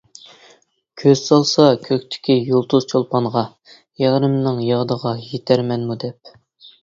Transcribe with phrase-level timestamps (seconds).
[1.01, 3.43] كۆز سالسا كۆكتىكى يۇلتۇز چولپانغا،
[4.05, 6.33] يارىمنىڭ يادىغا يېتەرمەنمۇ دەپ.